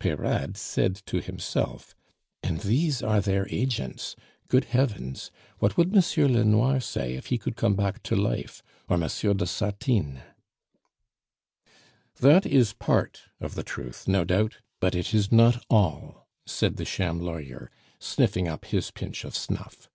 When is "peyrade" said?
0.00-0.56